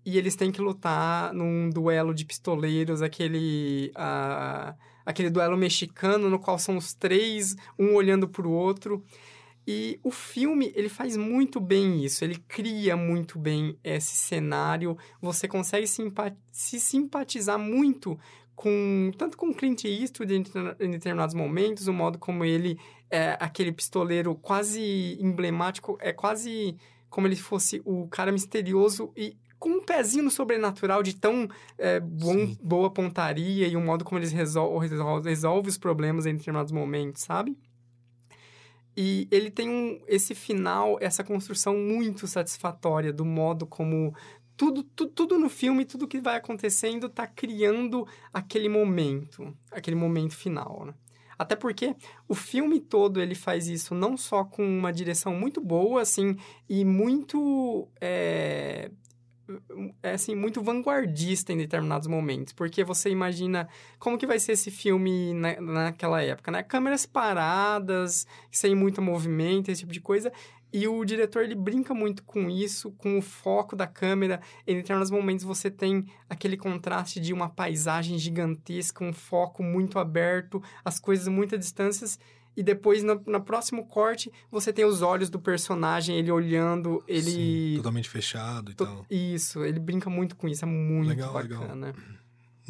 [0.05, 3.91] E eles têm que lutar num duelo de pistoleiros, aquele.
[3.95, 9.03] ah, aquele duelo mexicano, no qual são os três, um olhando pro outro.
[9.65, 15.47] E o filme, ele faz muito bem isso, ele cria muito bem esse cenário, você
[15.47, 18.19] consegue se simpatizar muito
[18.55, 20.43] com tanto com Clint Eastwood em,
[20.79, 22.77] em determinados momentos, o modo como ele
[23.09, 26.75] é aquele pistoleiro quase emblemático, é quase
[27.09, 31.47] como ele fosse o cara misterioso e com um pezinho no sobrenatural de tão
[31.77, 36.35] é, bom, boa pontaria e o modo como eles resol resol resolve os problemas em
[36.35, 37.57] determinados momentos, sabe?
[38.95, 44.13] E ele tem um, esse final, essa construção muito satisfatória do modo como
[44.57, 50.35] tudo, tudo, tudo no filme, tudo que vai acontecendo tá criando aquele momento, aquele momento
[50.35, 50.93] final, né?
[51.39, 51.95] Até porque
[52.27, 56.35] o filme todo ele faz isso não só com uma direção muito boa, assim,
[56.67, 58.91] e muito é,
[60.01, 63.67] é assim, muito vanguardista em determinados momentos, porque você imagina
[63.99, 66.63] como que vai ser esse filme na, naquela época, né?
[66.63, 70.31] Câmeras paradas, sem muito movimento, esse tipo de coisa,
[70.73, 74.41] e o diretor ele brinca muito com isso, com o foco da câmera.
[74.65, 80.63] Em determinados momentos você tem aquele contraste de uma paisagem gigantesca, um foco muito aberto,
[80.83, 82.17] as coisas muito a distâncias.
[82.55, 87.21] E depois, no, no próximo corte, você tem os olhos do personagem, ele olhando, ele...
[87.31, 89.05] Sim, totalmente fechado e To- tal.
[89.09, 91.61] Isso, ele brinca muito com isso, é muito Legal, legal.
[91.61, 91.93] bacana.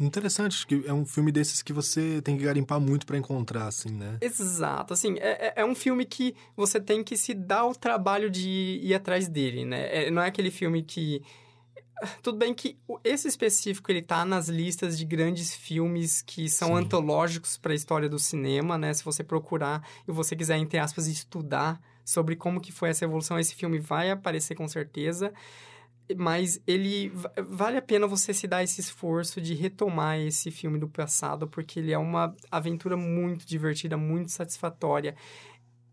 [0.00, 3.68] Interessante, acho que é um filme desses que você tem que garimpar muito pra encontrar,
[3.68, 4.18] assim, né?
[4.20, 8.28] Exato, assim, é, é- é um filme que você tem que se dar o trabalho
[8.28, 10.06] de ir atrás dele, né?
[10.06, 11.22] É- não é aquele filme que...
[12.22, 16.74] Tudo bem que esse específico, ele tá nas listas de grandes filmes que são Sim.
[16.74, 18.92] antológicos para a história do cinema, né?
[18.92, 23.38] Se você procurar e você quiser, entre aspas, estudar sobre como que foi essa evolução.
[23.38, 25.32] Esse filme vai aparecer com certeza,
[26.16, 30.78] mas ele va- vale a pena você se dar esse esforço de retomar esse filme
[30.78, 35.16] do passado, porque ele é uma aventura muito divertida, muito satisfatória.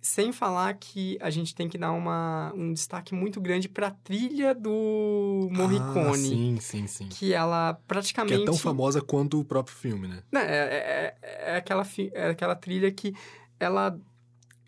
[0.01, 3.91] Sem falar que a gente tem que dar uma, um destaque muito grande para a
[3.91, 6.09] trilha do Morricone.
[6.09, 7.07] Ah, sim, sim, sim.
[7.07, 8.41] Que ela Que praticamente.
[8.41, 10.23] é tão famosa quanto o próprio filme, né?
[10.33, 13.13] É, é- é- é aquela, é aquela trilha que
[13.59, 13.95] ela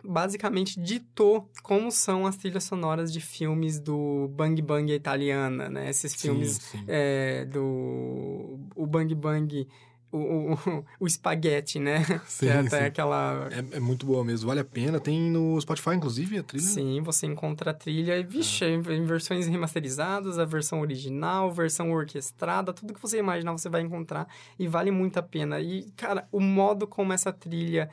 [0.04, 5.90] basicamente ditou como são as trilhas sonoras de filmes do Bang Bang italiana, né?
[5.90, 6.84] Esses filmes Sim, sim.
[6.88, 8.60] é, do...
[8.76, 9.68] O Bang Bang...
[10.16, 12.03] O, o, o espaguete, né?
[12.28, 12.86] Sim, que é até sim.
[12.86, 13.49] aquela...
[13.51, 14.99] É, é muito boa mesmo, vale a pena.
[14.99, 16.64] Tem no Spotify, inclusive, a trilha.
[16.64, 22.72] Sim, você encontra a trilha, e, vixe, em versões remasterizadas, a versão original, versão orquestrada,
[22.72, 24.28] tudo que você imaginar você vai encontrar
[24.59, 25.59] e vale muito a pena.
[25.59, 27.89] E, cara, o modo como essa trilha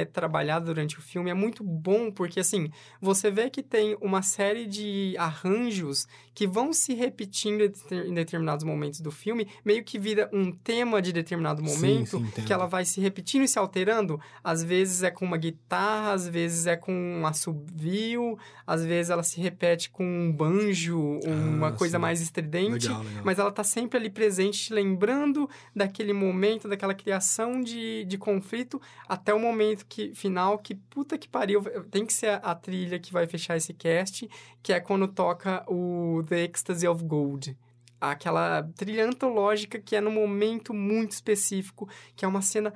[0.00, 2.70] é trabalhada durante o filme é muito bom, porque, assim,
[3.00, 8.14] você vê que tem uma série de arranjos que vão se repetindo em deter- em
[8.14, 12.46] determinados momentos do filme, meio que vira um tema de determinado Sim, momento, sim, entendo.
[12.46, 14.18] que ela vai se repetindo e se alterando.
[14.42, 19.22] Às vezes é com uma guitarra, às vezes é com um assovio, às vezes ela
[19.22, 22.02] se repete com um banjo, uma Ah, coisa sim.
[22.02, 22.86] mais estridente.
[22.88, 23.22] Legal, legal.
[23.24, 28.80] Mas ela tá sempre ali presente, te lembrando daquele momento, daquela criação de, de conflito,
[29.08, 32.98] até o momento que, final que, puta que pariu, tem que ser a, a trilha
[32.98, 34.28] que vai fechar esse cast,
[34.62, 37.56] que é quando toca o The Ecstasy of Gold.
[38.00, 42.72] Aquela trilha antológica que é num momento muito específico, que é uma cena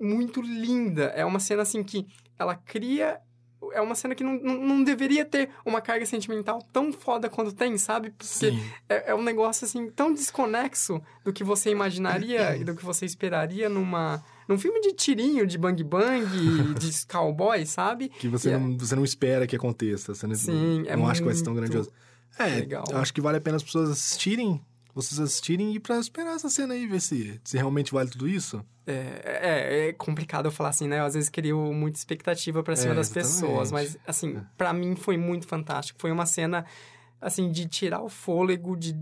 [0.00, 1.04] muito linda.
[1.14, 2.06] É uma cena assim que
[2.38, 3.20] ela cria.
[3.72, 7.78] É uma cena que não, não, deveria ter uma carga sentimental tão foda quanto tem,
[7.78, 8.10] sabe?
[8.10, 8.52] Porque
[8.88, 13.06] é, é um negócio assim tão desconexo do que você imaginaria e do que você
[13.06, 16.26] esperaria numa num filme de tirinho, de bang bang,
[16.78, 18.08] de cowboy, sabe?
[18.08, 20.14] Que você, E é- não, você não espera que aconteça.
[20.14, 21.90] Você não, Sim, é não acha que vai ser tão grandioso.
[22.38, 22.84] É, legal.
[22.90, 24.60] eu acho que vale a pena as pessoas assistirem,
[24.92, 28.64] vocês assistirem e pra esperar essa cena aí, ver se, se realmente vale tudo isso.
[28.86, 30.98] É, é, é complicado eu falar assim, né?
[31.00, 33.40] Eu, às vezes crio muita expectativa pra cima É, das exatamente.
[33.40, 35.98] pessoas, mas assim, pra mim foi muito fantástico.
[36.00, 36.66] Foi uma cena
[37.20, 38.94] assim de tirar o fôlego de,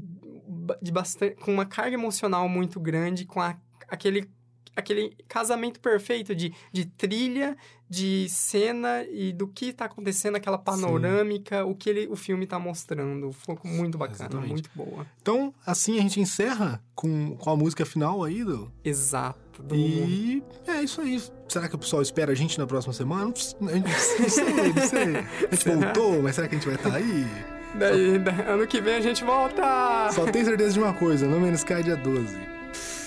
[0.81, 3.57] de bastante com uma carga emocional muito grande, com a,
[3.89, 4.31] aquele
[4.75, 7.57] aquele casamento perfeito de, de trilha,
[7.89, 12.59] de cena e do que tá acontecendo, aquela panorâmica, o que ele, o filme tá
[12.59, 13.33] mostrando.
[13.33, 14.51] Foi muito bacana, Exatamente.
[14.53, 15.07] muito boa.
[15.21, 19.63] Então, assim a gente encerra com, com a música final aí, do, Exato.
[19.63, 19.75] Do...
[19.75, 21.23] E é isso aí.
[21.47, 23.27] Será que o pessoal espera a gente na próxima semana?
[23.27, 24.73] Não sei, não sei.
[24.73, 25.17] Não sei.
[25.53, 27.27] A gente voltou, mas será que a gente vai estar aí?
[27.75, 30.11] Daí, da- ano que vem a gente volta!
[30.13, 32.35] Só tenho certeza de uma coisa: No Man's Sky dia 12.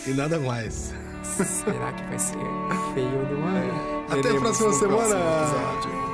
[0.08, 0.94] E nada mais.
[1.44, 2.38] Será que vai ser
[2.94, 4.06] feio do ano?
[4.10, 5.16] Até a próxima semana.
[5.16, 6.05] episódio.